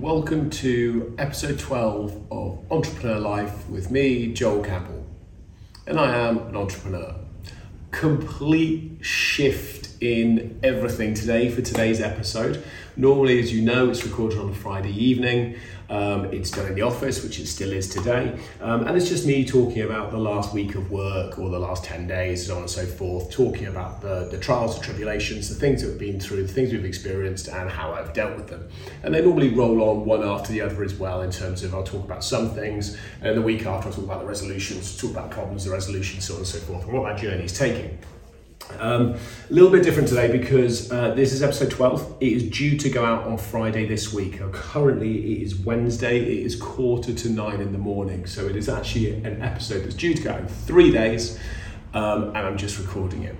[0.00, 5.04] Welcome to episode 12 of Entrepreneur Life with me, Joel Campbell.
[5.88, 7.16] And I am an entrepreneur.
[7.90, 12.62] Complete shift in everything today for today's episode.
[12.96, 15.56] Normally, as you know, it's recorded on a Friday evening.
[15.90, 18.38] Um, it's done in the office, which it still is today.
[18.60, 21.84] Um, and it's just me talking about the last week of work or the last
[21.84, 25.54] 10 days, so on and so forth, talking about the, the trials and tribulations, the
[25.54, 28.68] things that we've been through, the things we've experienced, and how I've dealt with them.
[29.02, 31.84] And they normally roll on one after the other as well, in terms of I'll
[31.84, 35.30] talk about some things, and the week after I'll talk about the resolutions, talk about
[35.30, 37.98] problems, the resolutions, so on and so forth, and what that journey is taking.
[38.78, 42.16] Um, a little bit different today because uh, this is episode 12.
[42.20, 44.40] It is due to go out on Friday this week.
[44.40, 46.20] Now, currently, it is Wednesday.
[46.20, 48.26] It is quarter to nine in the morning.
[48.26, 51.38] So, it is actually an episode that's due to go out in three days,
[51.94, 53.36] um, and I'm just recording it.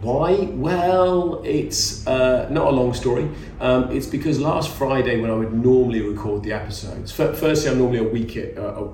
[0.00, 0.34] Why?
[0.34, 3.28] Well, it's uh, not a long story.
[3.58, 7.98] Um, it's because last Friday, when I would normally record the episodes, firstly, I'm normally
[7.98, 8.84] a week, uh,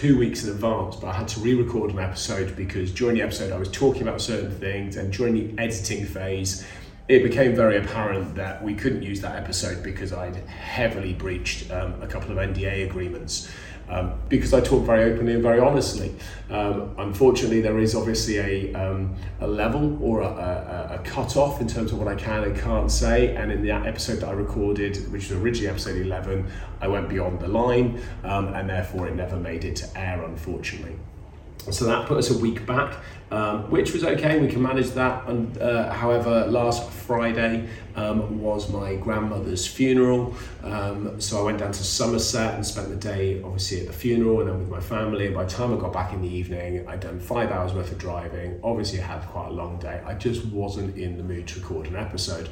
[0.00, 3.52] two weeks in advance, but I had to re-record an episode because during the episode
[3.52, 6.66] I was talking about certain things, and during the editing phase,
[7.08, 12.00] it became very apparent that we couldn't use that episode because I'd heavily breached um,
[12.00, 13.50] a couple of NDA agreements
[13.88, 16.14] um, because I talk very openly and very honestly.
[16.50, 21.60] Um, unfortunately, there is obviously a, um, a level or a, a, a cut off
[21.60, 23.34] in terms of what I can and can't say.
[23.34, 27.40] And in the episode that I recorded, which was originally episode 11, I went beyond
[27.40, 30.96] the line um, and therefore it never made it to air, unfortunately.
[31.70, 32.96] So that put us a week back,
[33.32, 34.38] um, which was okay.
[34.38, 35.26] We can manage that.
[35.26, 37.66] And uh, however, last Friday
[37.96, 40.34] um, was my grandmother's funeral.
[40.62, 44.40] Um, so I went down to Somerset and spent the day, obviously, at the funeral
[44.40, 45.26] and then with my family.
[45.26, 47.90] And by the time I got back in the evening, I'd done five hours worth
[47.90, 48.60] of driving.
[48.62, 50.02] Obviously, I had quite a long day.
[50.04, 52.50] I just wasn't in the mood to record an episode.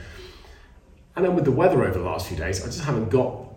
[1.14, 3.51] And then with the weather over the last few days, I just haven't got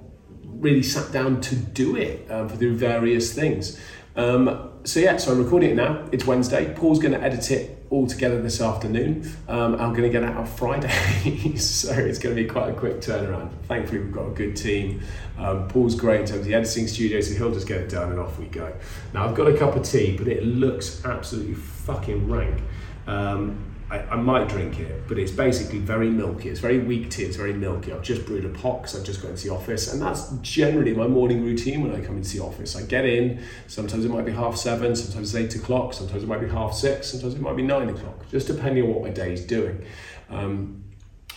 [0.44, 3.80] really sat down to do it um, for the various things.
[4.16, 6.08] Um, so yeah, so I'm recording it now.
[6.12, 6.74] It's Wednesday.
[6.76, 9.32] Paul's going to edit it all together this afternoon.
[9.48, 12.74] Um, I'm going to get out out Friday, so it's going to be quite a
[12.74, 13.52] quick turnaround.
[13.68, 15.02] Thankfully, we've got a good team.
[15.38, 18.12] Um, Paul's great in terms of the editing studio, so he'll just get it done
[18.12, 18.74] and off we go.
[19.14, 22.62] Now I've got a cup of tea, but it looks absolutely fucking rank.
[23.08, 26.50] Um, I, I, might drink it, but it's basically very milky.
[26.50, 27.94] It's very weak tea, it's very milky.
[27.94, 30.96] I've just brewed a pot because I've just got into the office, and that's generally
[30.96, 32.76] my morning routine when I come into the office.
[32.76, 36.28] I get in, sometimes it might be half seven, sometimes it's eight o'clock, sometimes it
[36.28, 39.12] might be half six, sometimes it might be nine o'clock, just depending on what my
[39.12, 39.86] day is doing.
[40.32, 40.83] Um,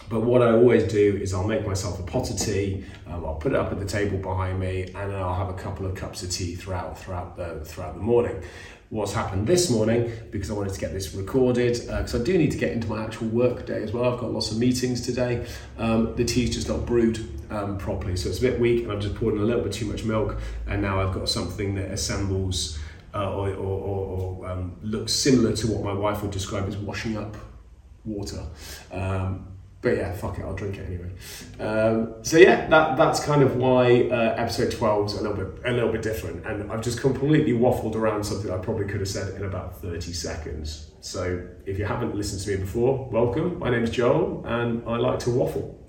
[0.09, 2.84] but what I always do is I'll make myself a pot of tea.
[3.06, 5.59] Um, I'll put it up at the table behind me, and then I'll have a
[5.59, 8.43] couple of cups of tea throughout throughout the throughout the morning
[8.91, 12.39] what's happened this morning because I wanted to get this recorded because uh, I do
[12.39, 14.12] need to get into my actual work day as well.
[14.12, 15.45] I've got lots of meetings today.
[15.77, 17.19] Um, the tea's just not brewed
[17.50, 19.72] um, properly, so it's a bit weak, and I've just poured in a little bit
[19.72, 22.78] too much milk, and now I've got something that assembles
[23.12, 26.77] uh, or, or, or, or um, looks similar to what my wife would describe as
[26.77, 27.37] washing up
[28.05, 28.45] water.
[28.93, 31.11] Um, but yeah, fuck it, I'll drink it anyway.
[31.61, 35.63] Um, so yeah, that that's kind of why uh, episode 12 is a little bit
[35.65, 39.09] a little bit different, and I've just completely waffled around something I probably could have
[39.09, 40.91] said in about 30 seconds.
[41.01, 43.59] So if you haven't listened to me before, welcome.
[43.59, 45.87] My name is Joel, and I like to waffle.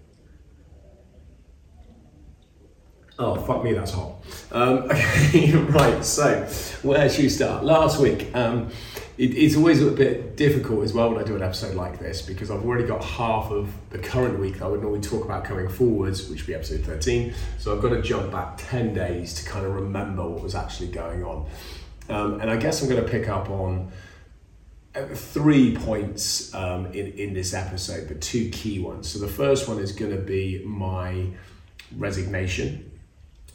[3.19, 4.24] Oh, fuck me, that's hot.
[4.52, 6.46] Um, okay, right, so
[6.84, 7.64] where should we start?
[7.64, 8.69] Last week, um,
[9.17, 12.22] it, it's always a bit difficult as well when I do an episode like this
[12.22, 15.44] because I've already got half of the current week that I would normally talk about
[15.44, 17.33] coming forwards, which would be episode 13.
[17.57, 20.89] So I've got to jump back 10 days to kind of remember what was actually
[20.89, 21.47] going on.
[22.09, 23.91] Um, and I guess I'm going to pick up on
[24.95, 29.09] uh, three points um, in, in this episode, but two key ones.
[29.09, 31.27] So the first one is going to be my
[31.95, 32.87] resignation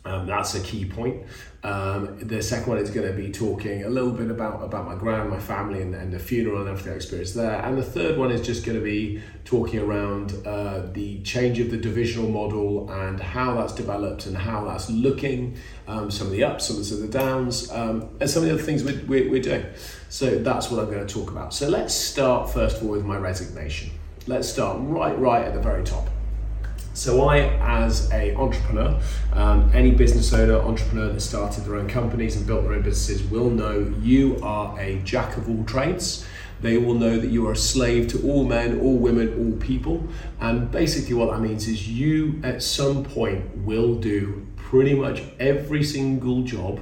[0.04, 1.24] um, that's a key point.
[1.62, 4.96] Um, the second one is going to be talking a little bit about, about my
[4.96, 7.64] grand, my family, and, and the funeral and everything I experienced there.
[7.64, 11.70] And the third one is just going to be talking around uh, the change of
[11.70, 15.56] the divisional model and how that's developed and how that's looking,
[15.86, 18.62] um, some of the ups, some of the downs, um, and some of the other
[18.62, 19.64] things we're, we're, we're doing.
[20.08, 21.54] So that's what I'm going to talk about.
[21.54, 23.92] So let's start first of all with my resignation.
[24.26, 26.08] Let's start right, right at the very top.
[26.94, 29.00] So I, as a entrepreneur,
[29.32, 33.22] um, any business owner, entrepreneur that started their own companies and built their own businesses
[33.30, 36.26] will know you are a jack of all trades.
[36.60, 40.06] They will know that you are a slave to all men, all women, all people.
[40.38, 45.82] And basically, what that means is you, at some point, will do pretty much every
[45.82, 46.78] single job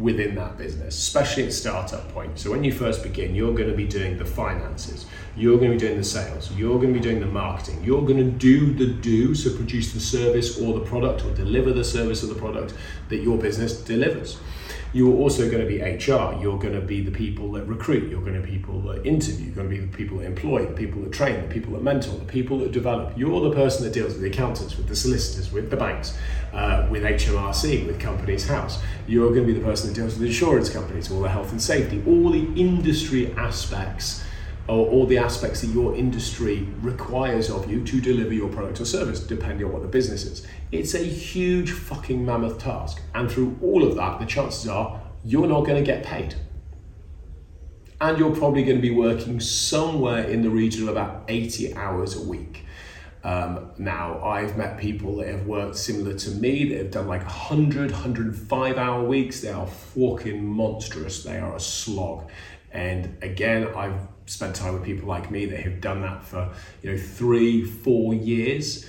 [0.00, 2.38] within that business, especially at startup point.
[2.38, 5.06] So when you first begin, you're going to be doing the finances,
[5.36, 8.02] you're going to be doing the sales, you're going to be doing the marketing, you're
[8.02, 11.84] going to do the do, so produce the service or the product or deliver the
[11.84, 12.74] service or the product
[13.08, 14.38] that your business delivers
[14.92, 16.40] you're also going to be HR.
[16.40, 18.10] You're going to be the people that recruit.
[18.10, 19.46] You're going to be people that interview.
[19.46, 21.82] You're going to be the people that employ, the people that train, the people that
[21.82, 23.16] mentor, the people that develop.
[23.16, 26.18] You're the person that deals with the accountants, with the solicitors, with the banks,
[26.52, 28.80] uh, with HMRC, with Companies House.
[29.06, 31.62] You're going to be the person that deals with insurance companies, all the health and
[31.62, 34.24] safety, all the industry aspects
[34.70, 38.84] or all the aspects that your industry requires of you to deliver your product or
[38.84, 40.46] service, depending on what the business is.
[40.70, 43.02] It's a huge fucking mammoth task.
[43.12, 46.36] And through all of that, the chances are you're not going to get paid.
[48.00, 52.16] And you're probably going to be working somewhere in the region of about 80 hours
[52.16, 52.64] a week.
[53.24, 57.22] Um, now, I've met people that have worked similar to me that have done like
[57.22, 59.40] 100, 105 hour weeks.
[59.40, 61.24] They are fucking monstrous.
[61.24, 62.30] They are a slog.
[62.70, 63.98] And again, I've
[64.30, 66.48] spent time with people like me that have done that for
[66.82, 68.88] you know three, four years.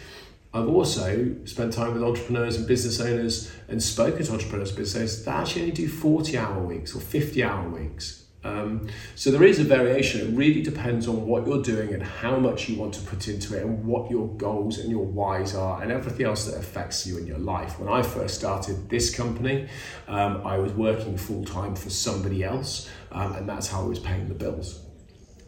[0.54, 5.26] I've also spent time with entrepreneurs and business owners and spoken to entrepreneurs, business owners
[5.26, 8.26] that actually only do 40 hour weeks or 50 hour weeks.
[8.44, 10.22] Um, so there is a variation.
[10.22, 13.56] It really depends on what you're doing and how much you want to put into
[13.56, 17.18] it and what your goals and your whys are and everything else that affects you
[17.18, 17.80] in your life.
[17.80, 19.70] When I first started this company,
[20.08, 24.00] um, I was working full time for somebody else, um, and that's how I was
[24.00, 24.91] paying the bills.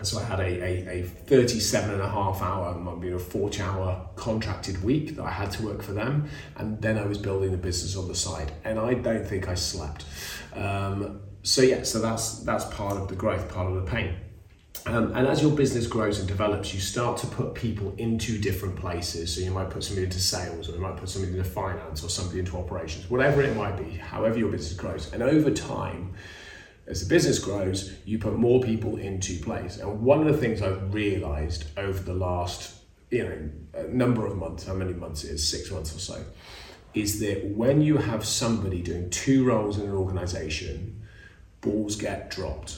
[0.05, 4.09] So I had a, a, a 37 and a half hour, maybe a 40 hour
[4.15, 6.29] contracted week that I had to work for them.
[6.57, 8.51] And then I was building the business on the side.
[8.63, 10.05] And I don't think I slept.
[10.53, 14.15] Um, so yeah, so that's, that's part of the growth, part of the pain.
[14.85, 18.75] Um, and as your business grows and develops, you start to put people into different
[18.75, 19.33] places.
[19.33, 22.09] So you might put somebody into sales, or you might put somebody into finance, or
[22.09, 25.13] somebody into operations, whatever it might be, however your business grows.
[25.13, 26.13] And over time,
[26.85, 29.77] as the business grows, you put more people into place.
[29.77, 32.73] And one of the things I've realized over the last,
[33.09, 36.23] you know, number of months, how many months it is, six months or so,
[36.93, 41.01] is that when you have somebody doing two roles in an organization,
[41.61, 42.77] balls get dropped.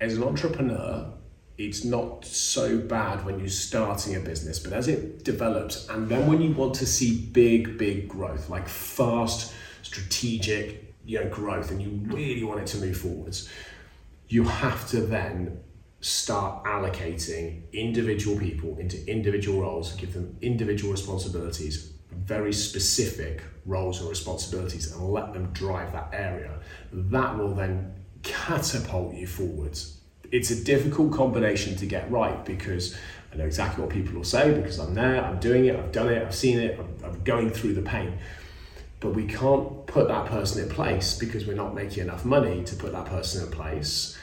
[0.00, 1.12] As an entrepreneur,
[1.58, 6.26] it's not so bad when you're starting a business, but as it develops, and then
[6.26, 11.80] when you want to see big, big growth, like fast, strategic, you know, growth and
[11.80, 13.48] you really want it to move forwards,
[14.28, 15.60] you have to then
[16.00, 24.10] start allocating individual people into individual roles, give them individual responsibilities, very specific roles or
[24.10, 26.58] responsibilities, and let them drive that area.
[26.92, 30.00] That will then catapult you forwards.
[30.32, 32.96] It's a difficult combination to get right because
[33.32, 36.08] I know exactly what people will say because I'm there, I'm doing it, I've done
[36.08, 38.18] it, I've seen it, I'm, I'm going through the pain
[39.00, 42.76] but we can't put that person in place because we're not making enough money to
[42.76, 44.16] put that person in place.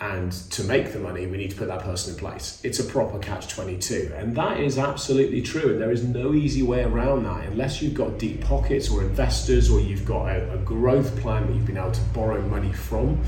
[0.00, 2.60] And to make the money, we need to put that person in place.
[2.62, 4.12] It's a proper catch 22.
[4.14, 5.72] And that is absolutely true.
[5.72, 9.68] And there is no easy way around that unless you've got deep pockets or investors
[9.68, 13.20] or you've got a, a growth plan that you've been able to borrow money from.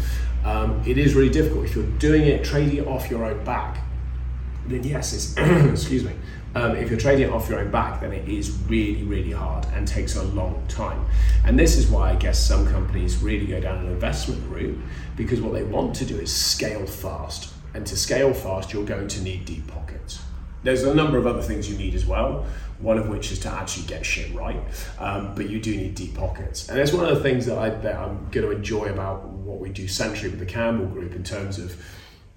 [0.45, 1.65] Um, it is really difficult.
[1.65, 3.79] If you're doing it, trading it off your own back,
[4.67, 5.37] then yes, it's,
[5.73, 6.13] excuse me,
[6.55, 9.67] um, if you're trading it off your own back, then it is really, really hard
[9.75, 11.07] and takes a long time.
[11.45, 14.79] And this is why I guess some companies really go down an investment route
[15.17, 17.53] because what they want to do is scale fast.
[17.75, 20.23] And to scale fast, you're going to need deep pockets.
[20.63, 22.45] There's a number of other things you need as well,
[22.81, 24.61] one of which is to actually get shit right.
[24.99, 26.69] Um, but you do need deep pockets.
[26.69, 29.61] And it's one of the things that, I, that I'm going to enjoy about what
[29.61, 31.77] we do centrally with the Campbell Group in terms of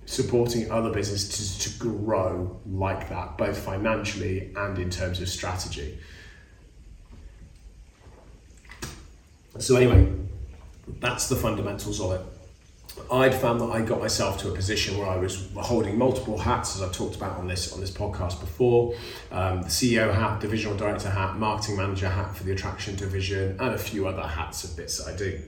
[0.05, 5.97] supporting other businesses to grow like that, both financially and in terms of strategy.
[9.59, 10.11] So, anyway,
[10.99, 12.21] that's the fundamentals of it.
[13.11, 16.75] I'd found that I got myself to a position where I was holding multiple hats,
[16.75, 18.93] as I've talked about on this on this podcast before.
[19.31, 23.73] Um, the CEO hat, divisional director hat, marketing manager hat for the attraction division, and
[23.73, 25.41] a few other hats of bits that I do.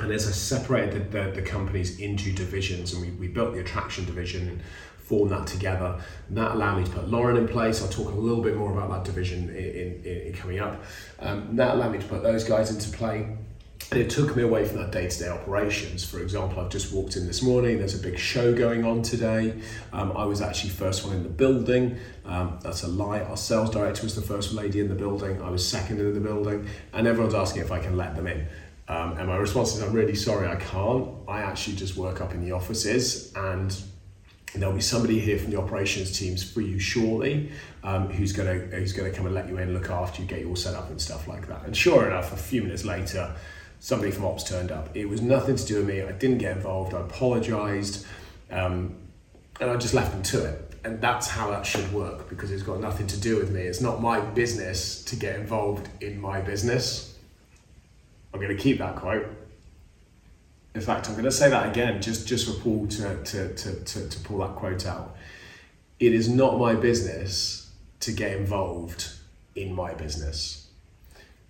[0.00, 4.06] And as I separated the, the, companies into divisions and we, we built the attraction
[4.06, 4.62] division and
[4.96, 7.82] formed that together, and that allowed me to put Lauren in place.
[7.82, 10.82] I'll talk a little bit more about that division in, in, in coming up.
[11.18, 13.36] Um, that allowed me to put those guys into play.
[13.90, 16.04] And it took me away from that day to day operations.
[16.04, 19.60] For example, I've just walked in this morning, there's a big show going on today.
[19.92, 21.98] Um, I was actually first one in the building.
[22.24, 23.20] Um, that's a lie.
[23.20, 25.42] Our sales director was the first lady in the building.
[25.42, 28.46] I was second in the building, and everyone's asking if I can let them in.
[28.90, 31.08] Um, and my response is, I'm really sorry, I can't.
[31.28, 33.80] I actually just work up in the offices and
[34.56, 37.52] there'll be somebody here from the operations teams for you shortly
[37.84, 40.40] um, who's going to who's to come and let you in, look after you, get
[40.40, 41.64] you all set up and stuff like that.
[41.64, 43.32] And sure enough, a few minutes later,
[43.78, 44.88] somebody from ops turned up.
[44.96, 46.02] It was nothing to do with me.
[46.02, 46.92] I didn't get involved.
[46.92, 48.04] I apologised,
[48.50, 48.96] um,
[49.60, 50.74] and I just left them to it.
[50.82, 53.60] And that's how that should work because it's got nothing to do with me.
[53.60, 57.09] It's not my business to get involved in my business.
[58.32, 59.26] I'm going to keep that quote.
[60.74, 63.84] In fact, I'm going to say that again, just just for Paul to, to, to,
[63.84, 65.16] to, to pull that quote out.
[65.98, 67.70] It is not my business
[68.00, 69.12] to get involved
[69.54, 70.68] in my business.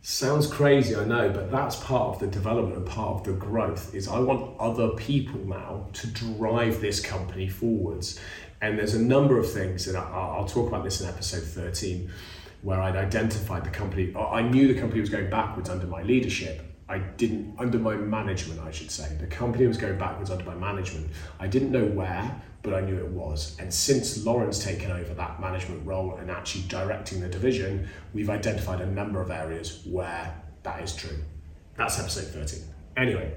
[0.03, 3.95] Sounds crazy, I know, but that's part of the development and part of the growth.
[3.95, 8.19] Is I want other people now to drive this company forwards,
[8.63, 12.11] and there's a number of things that I'll talk about this in episode 13,
[12.63, 14.15] where I'd identified the company.
[14.17, 18.61] I knew the company was going backwards under my leadership, I didn't, under my management,
[18.61, 19.17] I should say.
[19.21, 21.09] The company was going backwards under my management.
[21.39, 23.57] I didn't know where, but I knew it was.
[23.61, 28.81] And since Lauren's taken over that management role and actually directing the division, we've identified
[28.81, 31.17] a number of areas where that is true.
[31.77, 32.65] That's episode 13.
[32.97, 33.35] Anyway,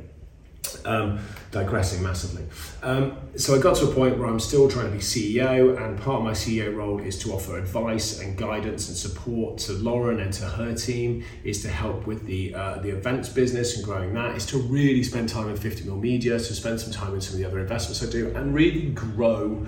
[0.85, 1.19] um,
[1.51, 2.43] digressing massively.
[2.81, 5.99] Um, so I got to a point where I'm still trying to be CEO, and
[5.99, 10.19] part of my CEO role is to offer advice and guidance and support to Lauren
[10.19, 11.23] and to her team.
[11.43, 14.35] Is to help with the uh, the events business and growing that.
[14.35, 17.35] Is to really spend time in 50 mil media, to spend some time in some
[17.35, 19.65] of the other investments I do, and really grow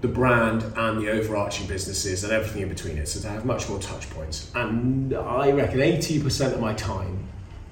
[0.00, 3.08] the brand and the overarching businesses and everything in between it.
[3.08, 4.50] So to have much more touch points.
[4.54, 7.28] And I reckon 80% of my time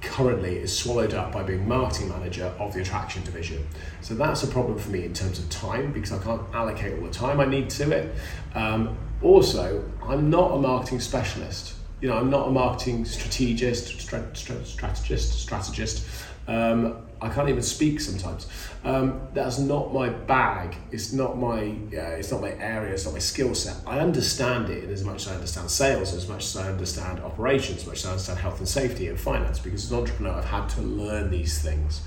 [0.07, 3.67] currently is swallowed up by being marketing manager of the attraction division.
[4.01, 7.05] So that's a problem for me in terms of time because I can't allocate all
[7.05, 8.15] the time I need to it.
[8.55, 11.75] Um, also, I'm not a marketing specialist.
[12.01, 16.07] You know, I'm not a marketing strategist, strategist, strategist.
[16.49, 18.47] Um, I can't even speak sometimes.
[18.85, 20.77] Um, that's not my bag.
[20.93, 21.75] It's not my.
[21.93, 22.93] Uh, it's not my area.
[22.93, 23.77] It's not my skill set.
[23.87, 27.79] I understand it as much as I understand sales, as much as I understand operations,
[27.79, 29.59] as much as I understand health and safety and finance.
[29.59, 32.03] Because as an entrepreneur, I've had to learn these things.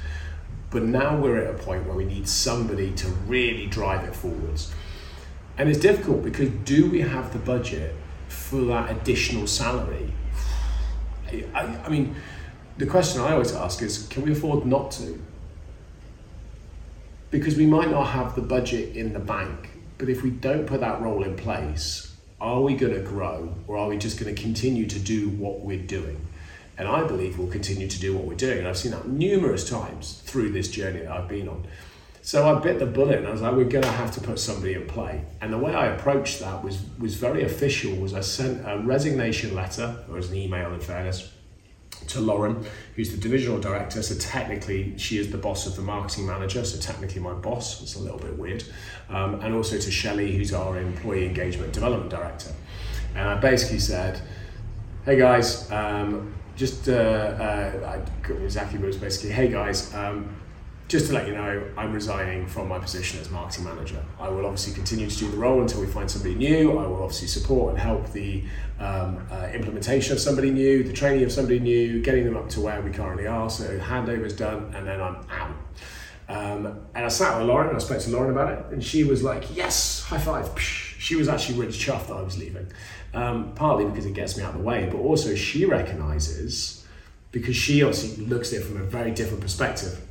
[0.70, 4.72] But now we're at a point where we need somebody to really drive it forwards.
[5.58, 7.96] And it's difficult because do we have the budget
[8.28, 10.14] for that additional salary?
[11.28, 12.16] I, I mean
[12.80, 15.22] the question I always ask is can we afford not to?
[17.30, 20.80] Because we might not have the budget in the bank, but if we don't put
[20.80, 24.42] that role in place, are we going to grow or are we just going to
[24.42, 26.26] continue to do what we're doing?
[26.78, 28.60] And I believe we'll continue to do what we're doing.
[28.60, 31.68] And I've seen that numerous times through this journey that I've been on.
[32.22, 34.40] So I bit the bullet and I was like, we're going to have to put
[34.40, 35.26] somebody in play.
[35.42, 39.54] And the way I approached that was, was very official was I sent a resignation
[39.54, 41.30] letter, or as an email in fairness,
[42.10, 44.02] to Lauren, who's the divisional director.
[44.02, 46.64] So technically, she is the boss of the marketing manager.
[46.66, 47.82] So technically, my boss.
[47.82, 48.64] It's a little bit weird.
[49.10, 52.52] Um, and also to Shelley, who's our employee engagement development director.
[53.16, 54.22] And I basically said,
[55.06, 59.32] "Hey guys, um, just uh, uh, I, exactly what it was basically.
[59.32, 60.36] Hey guys." Um,
[60.90, 64.04] just to let you know, I'm resigning from my position as marketing manager.
[64.20, 66.80] I will obviously continue to do the role until we find somebody new.
[66.80, 68.44] I will obviously support and help the
[68.80, 72.62] um, uh, implementation of somebody new, the training of somebody new, getting them up to
[72.62, 73.52] where we currently are.
[73.52, 75.56] So handover is done, and then I'm out.
[76.28, 79.04] Um, and I sat with Lauren, and I spoke to Lauren about it, and she
[79.04, 82.68] was like, "Yes, high five." She was actually really chuffed that I was leaving,
[83.14, 86.86] um, partly because it gets me out of the way, but also she recognizes
[87.32, 90.02] because she obviously looks at it from a very different perspective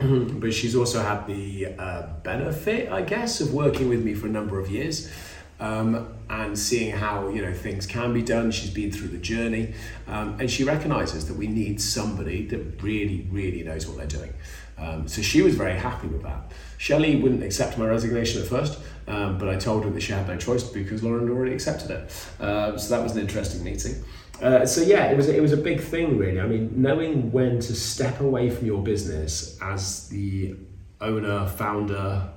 [0.00, 4.30] but she's also had the uh, benefit, I guess, of working with me for a
[4.30, 5.10] number of years.
[5.58, 8.50] Um, and seeing how you know things can be done.
[8.50, 9.74] She's been through the journey,
[10.06, 14.32] um, and she recognises that we need somebody that really, really knows what they're doing.
[14.78, 16.52] Um, so she was very happy with that.
[16.78, 20.26] Shelley wouldn't accept my resignation at first, um, but I told her that she had
[20.26, 22.26] no choice because Lauren had already accepted it.
[22.40, 24.02] Uh, so that was an interesting meeting.
[24.42, 26.40] Uh, so yeah, it was it was a big thing really.
[26.40, 30.56] I mean, knowing when to step away from your business as the
[31.00, 32.30] owner, founder,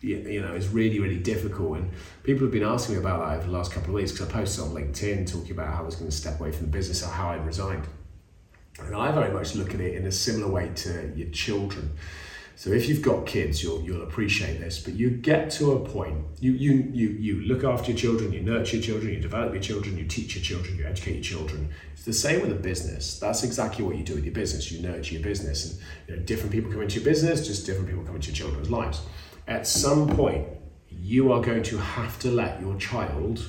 [0.00, 1.78] you know, is really really difficult.
[1.78, 1.90] And
[2.24, 4.32] people have been asking me about that over the last couple of weeks because I
[4.32, 7.04] posted on LinkedIn talking about how I was going to step away from the business
[7.04, 7.86] or how I resigned.
[8.80, 11.92] And I very much look at it in a similar way to your children.
[12.56, 14.78] So if you've got kids, you'll you'll appreciate this.
[14.78, 18.42] But you get to a point, you you you you look after your children, you
[18.42, 21.70] nurture your children, you develop your children, you teach your children, you educate your children.
[21.92, 23.18] It's the same with a business.
[23.18, 24.70] That's exactly what you do with your business.
[24.70, 27.88] You nurture your business, and you know, different people come into your business, just different
[27.88, 29.00] people come into your children's lives.
[29.48, 30.46] At some point,
[30.88, 33.44] you are going to have to let your child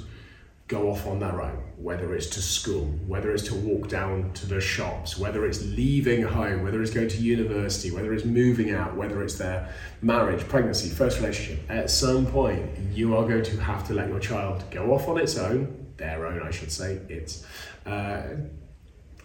[0.68, 4.48] go off on their own, whether it's to school, whether it's to walk down to
[4.48, 8.96] the shops, whether it's leaving home, whether it's going to university, whether it's moving out,
[8.96, 13.86] whether it's their marriage, pregnancy, first relationship, at some point you are going to have
[13.88, 17.46] to let your child go off on its own, their own, I should say, it's.
[17.86, 18.24] Uh,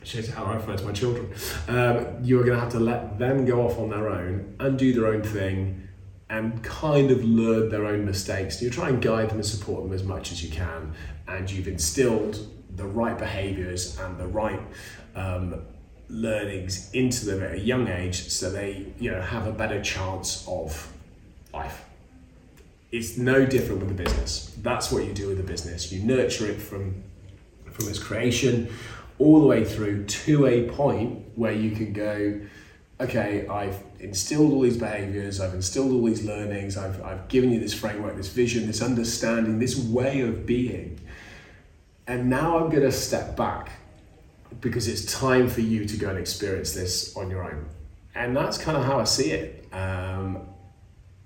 [0.02, 1.30] shows how I refer to my children.
[1.68, 4.94] Um, you're going to have to let them go off on their own and do
[4.94, 5.89] their own thing
[6.30, 8.62] and kind of learn their own mistakes.
[8.62, 10.94] You try and guide them and support them as much as you can,
[11.26, 14.60] and you've instilled the right behaviors and the right
[15.16, 15.60] um,
[16.08, 20.44] learnings into them at a young age so they you know have a better chance
[20.48, 20.92] of
[21.52, 21.84] life.
[22.92, 24.54] It's no different with the business.
[24.62, 25.92] That's what you do with the business.
[25.92, 27.02] You nurture it from
[27.72, 28.72] from its creation
[29.18, 32.40] all the way through to a point where you can go
[33.00, 37.58] okay, I've instilled all these behaviors, I've instilled all these learnings, I've, I've given you
[37.58, 41.00] this framework, this vision, this understanding, this way of being.
[42.06, 43.72] And now I'm going to step back
[44.60, 47.66] because it's time for you to go and experience this on your own.
[48.14, 49.72] And that's kind of how I see it.
[49.72, 50.46] Um,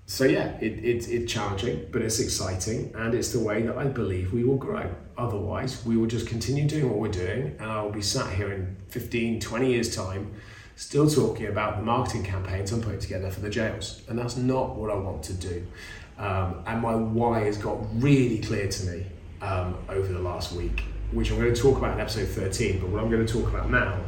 [0.05, 3.85] so yeah, it, it, it's challenging, but it's exciting, and it's the way that I
[3.85, 4.93] believe we will grow.
[5.17, 8.77] Otherwise, we will just continue doing what we're doing, and I'll be sat here in
[8.89, 10.31] 15, 20 years' time
[10.75, 14.01] still talking about the marketing campaigns I'm putting together for the jails.
[14.09, 15.65] And that's not what I want to do.
[16.17, 19.05] Um, and my why has got really clear to me
[19.41, 22.79] um, over the last week, which I'm going to talk about in episode 13.
[22.79, 23.99] But what I'm going to talk about now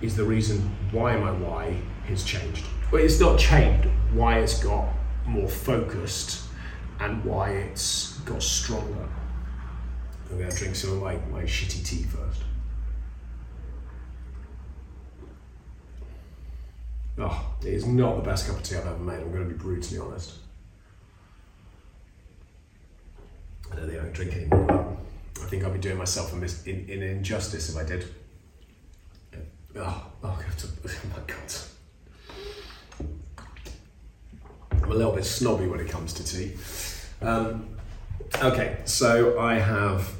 [0.00, 1.76] is the reason why my why
[2.06, 2.64] has changed.
[2.90, 4.86] Well, it's not changed, why it's got
[5.26, 6.44] more focused
[7.00, 9.08] and why it's got stronger.
[10.30, 12.31] I'm going to drink some of my, my shitty tea first.
[17.18, 19.20] Oh, it is not the best cup of tea I've ever made.
[19.20, 20.32] I'm going to be brutally honest.
[23.70, 24.96] I don't think I can drink anymore.
[25.40, 28.06] I think I'd be doing myself an in, in injustice if I did.
[29.76, 31.54] Oh, oh, oh my god.
[34.70, 36.56] I'm a little bit snobby when it comes to tea.
[37.20, 37.76] Um,
[38.42, 40.12] okay, so I have,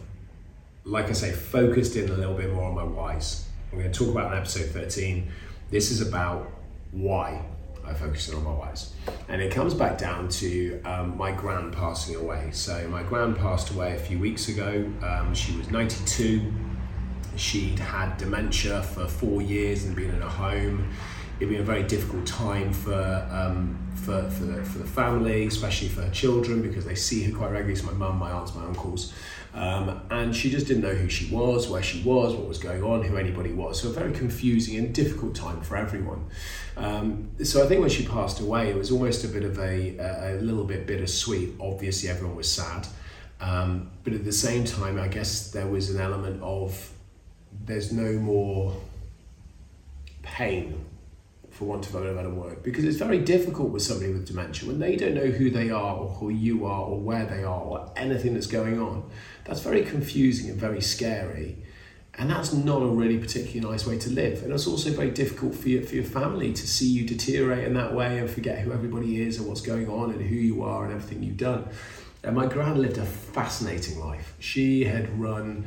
[0.84, 3.46] like I say, focused in a little bit more on my whys.
[3.70, 5.30] I'm going to talk about in episode 13.
[5.70, 6.50] This is about
[6.92, 7.44] why
[7.84, 8.92] I focus on my whys.
[9.28, 12.50] And it comes back down to um, my grand passing away.
[12.52, 14.90] So my grand passed away a few weeks ago.
[15.02, 16.52] Um, she was 92.
[17.36, 20.92] She'd had dementia for four years and been in a home.
[21.40, 25.88] It'd been a very difficult time for um, for, for, the, for the family, especially
[25.88, 27.76] for her children, because they see her quite regularly.
[27.76, 29.12] So my mum, my aunts, my uncles.
[29.54, 32.82] Um, and she just didn't know who she was, where she was, what was going
[32.82, 33.82] on, who anybody was.
[33.82, 36.24] So a very confusing and difficult time for everyone.
[36.76, 39.98] Um, so I think when she passed away, it was almost a bit of a,
[39.98, 41.50] a, little bit bittersweet.
[41.60, 42.86] Obviously, everyone was sad.
[43.40, 46.90] Um, but at the same time, I guess there was an element of
[47.66, 48.74] there's no more
[50.22, 50.86] pain
[51.52, 54.78] for want of a better word, because it's very difficult with somebody with dementia when
[54.78, 57.92] they don't know who they are or who you are or where they are or
[57.94, 59.08] anything that's going on.
[59.44, 61.56] That's very confusing and very scary.
[62.18, 64.42] And that's not a really particularly nice way to live.
[64.42, 67.74] And it's also very difficult for your, for your family to see you deteriorate in
[67.74, 70.84] that way and forget who everybody is and what's going on and who you are
[70.84, 71.68] and everything you've done.
[72.22, 74.34] And my gran lived a fascinating life.
[74.38, 75.64] She had run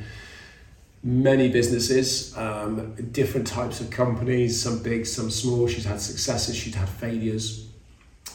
[1.03, 5.67] many businesses, um, different types of companies, some big, some small.
[5.67, 7.67] She's had successes, she'd had failures.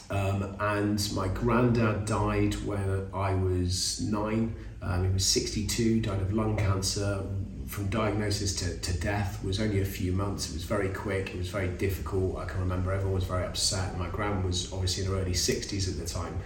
[0.09, 4.55] Um, and my granddad died when I was nine.
[4.81, 7.23] Um, he was 62, died of lung cancer.
[7.67, 10.49] From diagnosis to, to death was only a few months.
[10.49, 11.29] It was very quick.
[11.29, 12.37] It was very difficult.
[12.37, 13.97] I can remember everyone was very upset.
[13.97, 16.37] My gran was obviously in her early 60s at the time.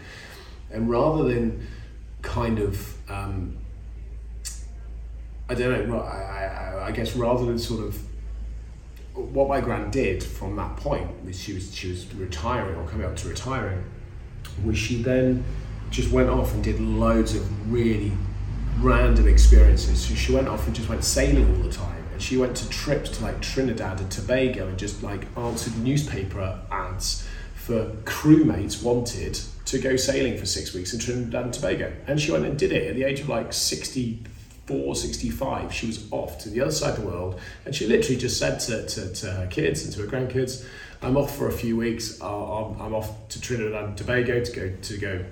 [0.69, 1.65] And rather than
[2.21, 3.57] kind of um,
[5.47, 5.99] I don't know.
[5.99, 8.01] I, I, I guess rather than sort of
[9.13, 13.15] what my grand did from that point, she was she was retiring or coming up
[13.17, 13.83] to retiring,
[14.63, 15.43] was she then
[15.95, 18.11] just went off and did loads of really
[18.79, 20.05] random experiences.
[20.05, 22.69] So she went off and just went sailing all the time, and she went to
[22.69, 29.39] trips to like Trinidad and Tobago and just like answered newspaper ads for crewmates wanted
[29.65, 32.73] to go sailing for six weeks in Trinidad and Tobago, and she went and did
[32.73, 34.21] it at the age of like sixty
[34.67, 37.39] 465, she was off to the other side of the world.
[37.65, 40.65] And she literally just said to, to, to her kids and to her grandkids,
[41.03, 42.19] I'm off for a few weeks.
[42.19, 45.23] I'm, I'm off to Trinidad and Tobago to go to go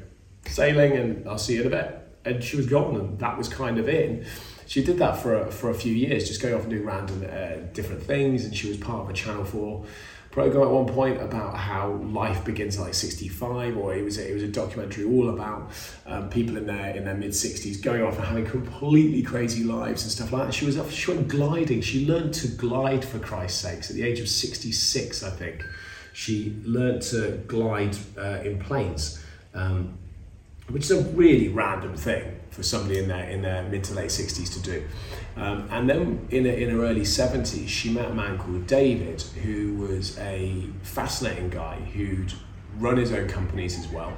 [0.45, 1.99] sailing and I'll see you in a bit.
[2.25, 4.25] And she was gone and that was kind of it.
[4.65, 7.25] She did that for a, for a few years, just going off and doing random
[7.29, 8.45] uh, different things.
[8.45, 9.85] And she was part of a Channel 4
[10.33, 14.33] program at one point about how life begins like 65 or it was a, it
[14.33, 15.69] was a documentary all about
[16.07, 20.01] um, people in their in their mid 60s going off and having completely crazy lives
[20.01, 23.61] and stuff like that she was she went gliding she learned to glide for Christ's
[23.61, 25.63] sakes at the age of 66 I think
[26.13, 29.99] she learned to glide uh, in planes um,
[30.69, 34.09] which is a really random thing for somebody in their in their mid to late
[34.09, 34.83] 60s to do.
[35.35, 39.21] Um, and then in, a, in her early 70s, she met a man called David,
[39.43, 42.31] who was a fascinating guy who'd
[42.77, 44.15] run his own companies as well,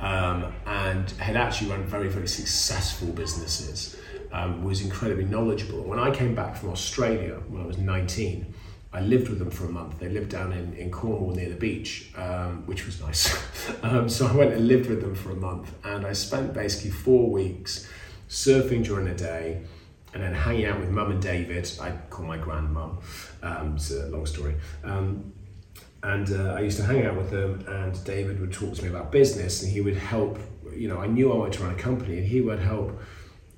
[0.00, 3.96] um, and had actually run very very successful businesses.
[4.32, 5.82] Um, was incredibly knowledgeable.
[5.82, 8.52] When I came back from Australia when I was 19,
[8.96, 9.98] I lived with them for a month.
[9.98, 13.30] They lived down in, in Cornwall near the beach, um, which was nice.
[13.82, 16.92] um, so I went and lived with them for a month, and I spent basically
[16.92, 17.86] four weeks
[18.30, 19.60] surfing during the day,
[20.14, 21.70] and then hanging out with mum and David.
[21.78, 23.02] I call my grandmum.
[23.42, 24.54] Um, it's a long story.
[24.82, 25.30] Um,
[26.02, 28.88] and uh, I used to hang out with them, and David would talk to me
[28.88, 30.38] about business, and he would help.
[30.74, 32.98] You know, I knew I wanted to run a company, and he would help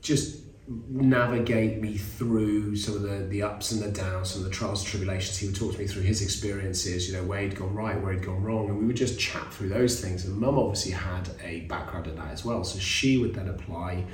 [0.02, 4.54] just navigate me through some of the, the ups and the downs, some of the
[4.54, 5.38] trials and tribulations.
[5.38, 8.12] He would talk to me through his experiences, you know, where he'd gone right, where
[8.12, 10.24] he'd gone wrong, and we would just chat through those things.
[10.26, 14.04] And mum obviously had a background in that as well, so she would then apply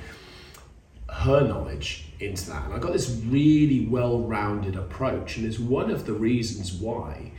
[1.09, 2.65] her knowledge into that.
[2.65, 7.31] And I got this really well-rounded approach, and it's one of the reasons why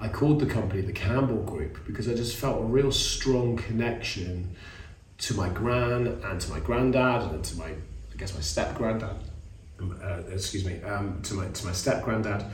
[0.00, 4.56] I called the company the Campbell Group because I just felt a real strong connection
[5.18, 7.74] to my gran and to my granddad and to my
[8.16, 9.16] guess my step granddad,
[9.80, 12.44] um, uh, excuse me, um, to my to my step granddad,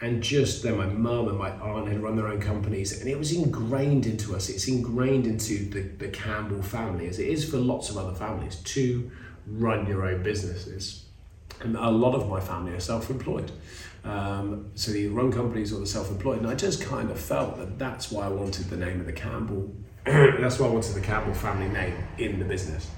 [0.00, 3.18] and just then my mum and my aunt had run their own companies, and it
[3.18, 4.48] was ingrained into us.
[4.48, 8.56] It's ingrained into the, the Campbell family, as it is for lots of other families,
[8.56, 9.10] to
[9.46, 11.04] run your own businesses.
[11.60, 13.52] And a lot of my family are self-employed.
[14.02, 16.38] Um, so they run companies or they're self-employed.
[16.38, 19.12] And I just kind of felt that that's why I wanted the name of the
[19.12, 19.70] Campbell,
[20.06, 22.90] that's why I wanted the Campbell family name in the business.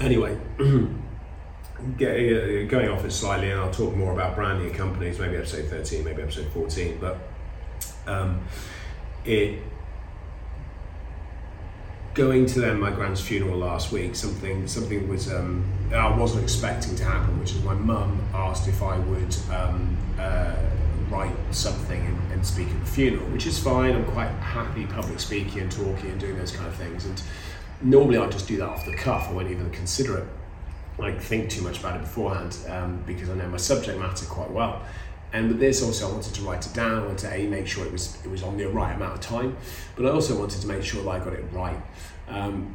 [0.00, 0.94] Anyway, uh,
[1.96, 6.04] going off it slightly, and I'll talk more about branding and companies, maybe episode 13,
[6.04, 7.18] maybe episode 14, but
[8.06, 8.44] um,
[9.24, 9.60] it
[12.14, 16.94] going to then my grand's funeral last week, something something was um, I wasn't expecting
[16.96, 20.54] to happen, which is my mum asked if I would um, uh,
[21.10, 23.94] write something and, and, speak at the funeral, which is fine.
[23.94, 27.04] I'm quite happy public speaking and talking and doing those kind of things.
[27.04, 27.20] And
[27.82, 29.28] normally I'd just do that off the cuff.
[29.28, 30.26] I won't even consider it,
[30.98, 34.50] like think too much about it beforehand, um, because I know my subject matter quite
[34.50, 34.82] well.
[35.32, 37.02] And with this, also, I wanted to write it down.
[37.02, 39.20] I wanted to a make sure it was it was on the right amount of
[39.20, 39.56] time,
[39.96, 41.80] but I also wanted to make sure that I got it right.
[42.28, 42.74] Um,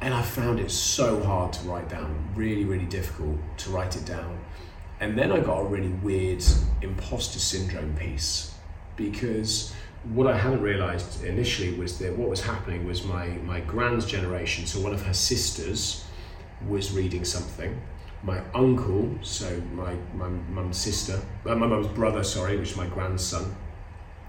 [0.00, 4.06] and I found it so hard to write down, really, really difficult to write it
[4.06, 4.38] down.
[4.98, 6.42] And then I got a really weird
[6.80, 8.54] imposter syndrome piece
[8.96, 9.74] because
[10.04, 14.66] what I hadn't realised initially was that what was happening was my my grand's generation.
[14.66, 16.04] So one of her sisters
[16.68, 17.80] was reading something.
[18.22, 22.86] My uncle, so my my mum's sister, uh, my mum's brother, sorry, which is my
[22.86, 23.54] grandson.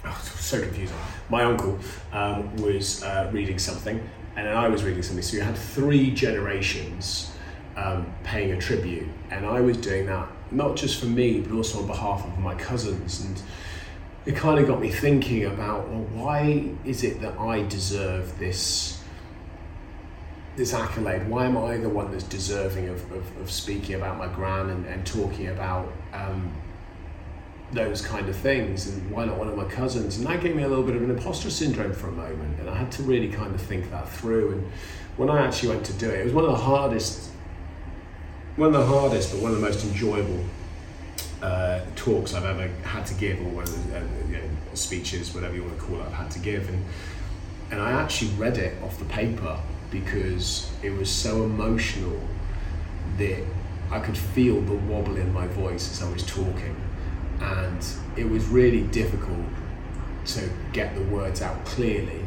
[0.04, 0.98] Oh, so confusing.
[1.30, 1.80] My uncle
[2.12, 3.98] um, was uh, reading something,
[4.36, 5.24] and then I was reading something.
[5.24, 7.32] So you had three generations
[7.78, 11.80] um, paying a tribute, and I was doing that not just for me, but also
[11.80, 13.42] on behalf of my cousins and
[14.26, 19.02] it kind of got me thinking about well, why is it that I deserve this
[20.56, 21.28] this accolade?
[21.28, 24.86] Why am I the one that's deserving of, of, of speaking about my gran and,
[24.86, 26.54] and talking about um,
[27.72, 28.88] those kind of things?
[28.88, 30.18] And why not one of my cousins?
[30.18, 32.60] And that gave me a little bit of an imposter syndrome for a moment.
[32.60, 34.52] And I had to really kind of think that through.
[34.52, 34.72] And
[35.18, 37.32] when I actually went to do it, it was one of the hardest,
[38.58, 40.44] one of the hardest, but one of the most enjoyable
[41.42, 45.64] uh, talks I've ever had to give, or one uh, you know, speeches, whatever you
[45.64, 46.86] want to call it, I've had to give, and
[47.72, 49.58] and I actually read it off the paper
[49.90, 52.20] because it was so emotional
[53.18, 53.44] that
[53.90, 56.76] I could feel the wobble in my voice as I was talking,
[57.40, 59.48] and it was really difficult
[60.26, 62.24] to get the words out clearly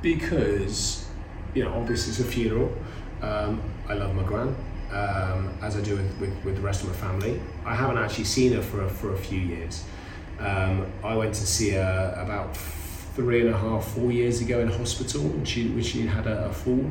[0.00, 1.06] because
[1.54, 2.72] you know obviously it's a funeral.
[3.22, 4.54] Um, I love my gran
[4.90, 7.40] um, as I do with, with, with, the rest of my family.
[7.64, 9.84] I haven't actually seen her for a, for a few years.
[10.38, 14.68] Um, I went to see her about three and a half, four years ago in
[14.68, 16.84] hospital when she, when she had a, a fall.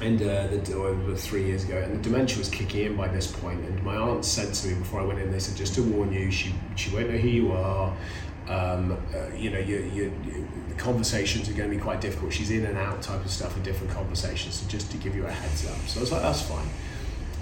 [0.00, 3.30] And uh, the, or three years ago, and the dementia was kicking in by this
[3.30, 3.60] point.
[3.64, 6.12] And my aunt said to me before I went in, they said, just to warn
[6.12, 7.96] you, she, she won't know who you are.
[8.48, 12.32] Um, uh, you know, you, you, you, the conversations are going to be quite difficult.
[12.32, 14.56] She's in and out type of stuff in different conversations.
[14.56, 15.76] So just to give you a heads up.
[15.86, 16.66] So I was like, that's fine.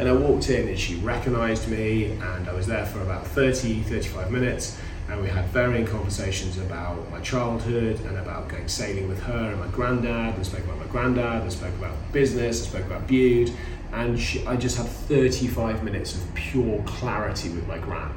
[0.01, 3.83] And I walked in and she recognized me, and I was there for about 30,
[3.83, 4.81] 35 minutes.
[5.11, 9.61] And we had varying conversations about my childhood and about going sailing with her and
[9.61, 13.53] my granddad, and spoke about my granddad, and spoke about business, and spoke about Bude.
[13.93, 18.11] And she, I just had 35 minutes of pure clarity with my gran.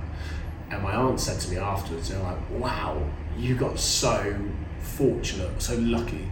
[0.70, 3.06] And my aunt said to me afterwards, they're like, wow,
[3.38, 4.40] you got so
[4.80, 6.30] fortunate, so lucky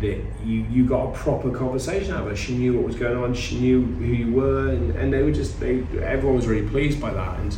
[0.00, 2.36] that you, you got a proper conversation out of her.
[2.36, 3.34] She knew what was going on.
[3.34, 7.00] She knew who you were, and, and they were just they everyone was really pleased
[7.00, 7.38] by that.
[7.40, 7.56] And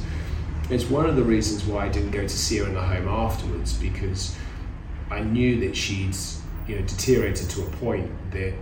[0.70, 3.08] it's one of the reasons why I didn't go to see her in the home
[3.08, 4.36] afterwards because
[5.10, 6.16] I knew that she'd
[6.66, 8.54] you know deteriorated to a point that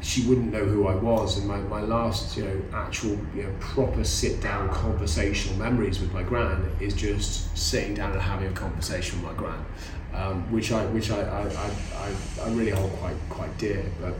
[0.00, 1.38] she wouldn't know who I was.
[1.38, 6.12] And my, my last you know actual you know proper sit down conversational memories with
[6.12, 9.64] my gran is just sitting down and having a conversation with my gran
[10.14, 13.84] um, which I which I, I, I, I, really hold quite quite dear.
[14.00, 14.14] But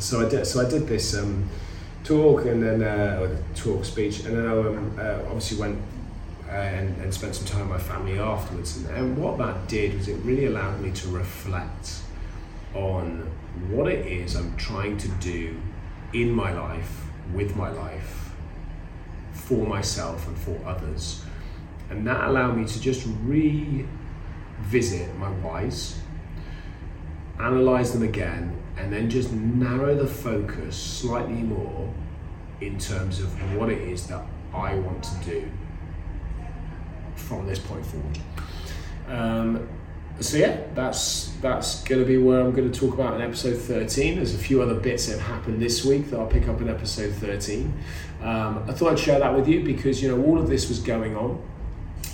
[0.00, 1.48] so I did so I did this um,
[2.04, 5.78] talk and then uh, talk speech and then I um, uh, obviously went
[6.48, 8.76] uh, and, and spent some time with my family afterwards.
[8.76, 12.00] And, and what that did was it really allowed me to reflect
[12.74, 13.30] on
[13.68, 15.60] what it is I'm trying to do
[16.12, 18.32] in my life, with my life,
[19.32, 21.24] for myself and for others.
[21.88, 23.86] And that allowed me to just re
[24.62, 25.98] visit my whys,
[27.38, 31.92] analyze them again, and then just narrow the focus slightly more
[32.60, 35.50] in terms of what it is that I want to do
[37.14, 38.18] from this point forward.
[39.08, 39.68] Um,
[40.20, 43.56] so yeah, that's that's going to be where I'm going to talk about in episode
[43.56, 44.16] 13.
[44.16, 46.68] There's a few other bits that have happened this week that I'll pick up in
[46.68, 47.72] episode 13.
[48.20, 50.78] Um, I thought I'd share that with you because you know all of this was
[50.78, 51.42] going on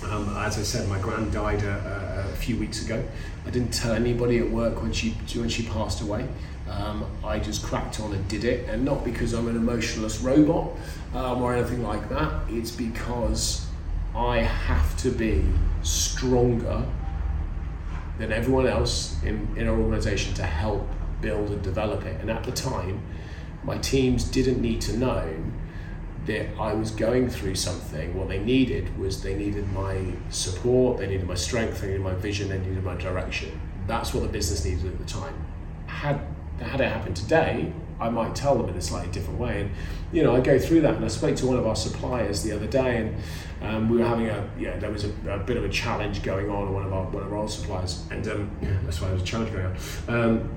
[0.03, 3.03] um, as I said, my grand died a, a, few weeks ago.
[3.45, 6.27] I didn't tell anybody at work when she when she passed away.
[6.69, 10.71] Um, I just cracked on and did it, and not because I'm an emotionless robot
[11.13, 12.31] um, or anything like that.
[12.49, 13.65] It's because
[14.15, 15.43] I have to be
[15.81, 16.85] stronger
[18.17, 20.87] than everyone else in, in our organization to help
[21.21, 22.19] build and develop it.
[22.19, 23.01] And at the time,
[23.63, 25.35] my teams didn't need to know
[26.27, 31.07] that I was going through something, what they needed was they needed my support, they
[31.07, 33.59] needed my strength, they needed my vision, they needed my direction.
[33.87, 35.33] That's what the business needed at the time.
[35.87, 36.21] Had
[36.59, 39.61] had it happened today, I might tell them in a slightly different way.
[39.61, 39.71] And
[40.11, 42.51] you know, I go through that, and I spoke to one of our suppliers the
[42.51, 43.15] other day, and
[43.61, 46.49] um, we were having a yeah, there was a, a, bit of a challenge going
[46.49, 48.51] on one of our one of our suppliers, and um,
[48.83, 49.75] that's why there was a challenge going on.
[50.09, 50.49] Um,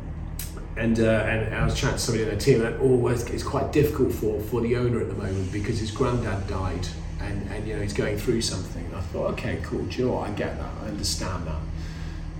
[0.76, 3.72] and uh, and I was chatting to somebody in the team, and oh, it's quite
[3.72, 6.86] difficult for for the owner at the moment because his granddad died,
[7.20, 8.84] and and you know he's going through something.
[8.84, 9.82] And I thought, okay, cool.
[9.82, 10.18] Do you know?
[10.18, 10.70] I get that.
[10.82, 11.60] I understand that.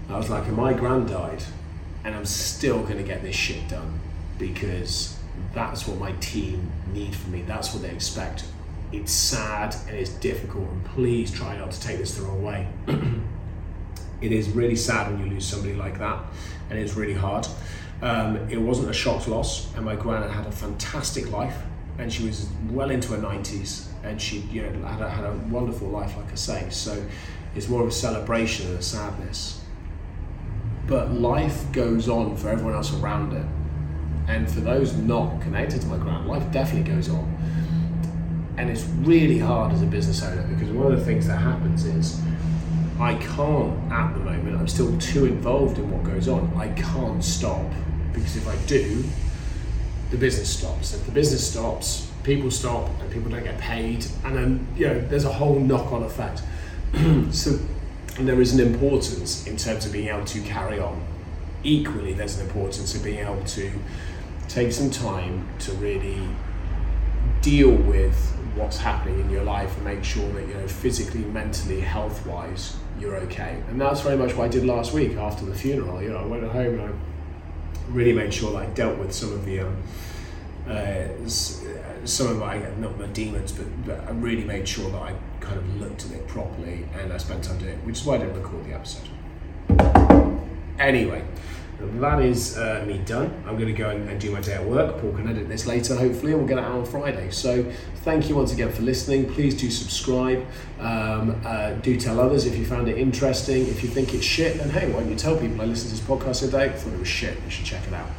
[0.09, 1.43] I was like, my grand died,
[2.05, 4.01] and I'm still going to get this shit done
[4.39, 5.17] because
[5.55, 7.43] that's what my team need from me.
[7.43, 8.45] That's what they expect.
[8.93, 12.67] It's sad and it's difficult, and please try not to take this the wrong way.
[14.21, 16.25] it is really sad when you lose somebody like that,
[16.71, 17.47] and it's really hard.
[18.03, 21.57] Um, it wasn't a shocked loss, and my granny had a fantastic life,
[21.99, 25.33] and she was well into her 90s, and she you know had a, had a
[25.51, 26.67] wonderful life, like I say.
[26.71, 27.05] So
[27.55, 29.63] it's more of a celebration than a sadness.
[30.87, 33.45] But life goes on for everyone else around it,
[34.29, 37.37] and for those not connected to my grand, life definitely goes on.
[38.57, 41.85] And it's really hard as a business owner because one of the things that happens
[41.85, 42.21] is
[42.99, 46.53] I can't at the moment, I'm still too involved in what goes on.
[46.57, 47.65] I can't stop
[48.13, 49.05] because if I do,
[50.11, 50.95] the business stops.
[50.95, 55.01] If the business stops, people stop and people don't get paid, and then you know
[55.01, 56.43] there's a whole knock-on effect.
[57.35, 57.59] so
[58.19, 61.03] there is an importance in terms of being able to carry on.
[61.63, 63.71] Equally, there's an importance of being able to
[64.49, 66.21] take some time to really
[67.43, 68.17] deal with
[68.55, 73.17] what's happening in your life and make sure that you know physically, mentally, health-wise, you're
[73.17, 73.63] okay.
[73.69, 76.03] And that's very much what I did last week after the funeral.
[76.03, 76.91] You know, I went home and I
[77.93, 79.77] really made sure that I dealt with some of the um,
[80.69, 81.09] uh,
[82.05, 85.59] some of my not my demons, but, but I really made sure that I kind
[85.59, 88.19] of looked at it properly, and I spent time doing it, which is why I
[88.19, 89.09] didn't record the episode.
[90.79, 91.23] Anyway,
[91.81, 93.33] that is uh, me done.
[93.47, 95.01] I'm going to go and, and, do my day at work.
[95.01, 97.31] Paul can edit this later, hopefully, and we'll get it out on Friday.
[97.31, 97.65] So,
[98.03, 99.33] thank you once again for listening.
[99.33, 100.47] Please do subscribe.
[100.79, 103.67] Um, uh, do tell others if you found it interesting.
[103.69, 105.97] If you think it's shit, then hey, why don't you tell people I listened to
[105.97, 106.67] this podcast today?
[106.67, 107.39] I thought it was shit.
[107.45, 108.11] You should check it out.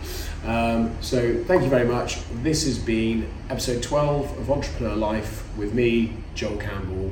[0.44, 2.20] Um, so, thank you very much.
[2.42, 7.12] This has been episode 12 of Entrepreneur Life with me, Joel Campbell,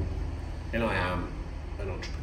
[0.73, 1.31] and I am
[1.79, 2.18] an entrepreneur.